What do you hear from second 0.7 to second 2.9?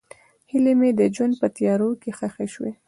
مې د ژوند په تیارو کې ښخې شوې.